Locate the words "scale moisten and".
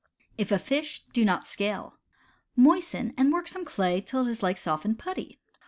1.47-3.31